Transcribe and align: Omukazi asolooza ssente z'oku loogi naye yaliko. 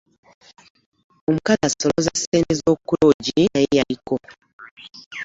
Omukazi 1.27 1.63
asolooza 1.67 2.11
ssente 2.17 2.51
z'oku 2.59 2.91
loogi 2.99 3.41
naye 3.53 3.69
yaliko. 3.77 4.15